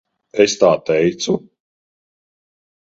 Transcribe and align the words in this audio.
Es 0.45 0.55
tā 0.63 0.71
teicu? 0.89 1.37